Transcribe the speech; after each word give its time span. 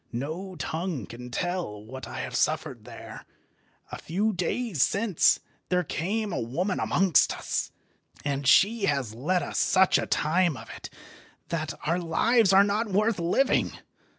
No 0.11 0.55
tongue 0.55 1.05
can 1.05 1.29
tell 1.29 1.85
what 1.85 2.07
I 2.07 2.21
have 2.21 2.33
suffered 2.33 2.85
there. 2.85 3.23
A 3.91 3.99
few 3.99 4.33
days 4.33 4.81
since 4.81 5.39
there 5.69 5.83
came 5.83 6.33
a 6.33 6.39
woman 6.41 6.79
amongst 6.79 7.37
us, 7.37 7.71
and 8.25 8.47
she 8.47 8.85
has 8.85 9.13
led 9.13 9.43
us 9.43 9.59
such 9.59 9.99
a 9.99 10.07
time 10.07 10.57
of 10.57 10.71
it 10.75 10.89
that 11.49 11.75
our 11.85 11.99
lives 11.99 12.51
are 12.51 12.63
not 12.63 12.89
worth 12.89 13.19
living. 13.19 13.73